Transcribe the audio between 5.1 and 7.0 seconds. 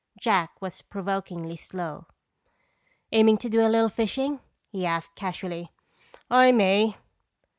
casually. "I may."